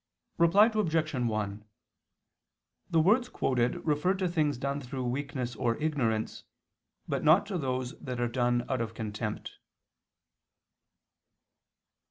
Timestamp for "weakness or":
5.05-5.77